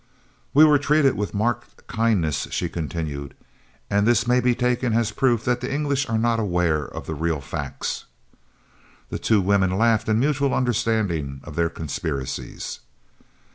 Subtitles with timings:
[0.51, 3.35] "We were treated with marked kindness," she continued,
[3.87, 7.13] "and this may be taken as proof that the English are not aware of the
[7.13, 8.05] real facts."
[9.11, 12.79] The two women laughed in mutual understanding of their conspiracies.